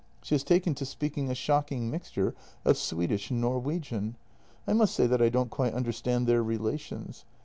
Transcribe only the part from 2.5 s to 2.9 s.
of